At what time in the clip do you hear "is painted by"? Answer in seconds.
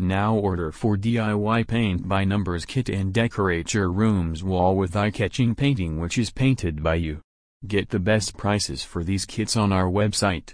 6.18-6.96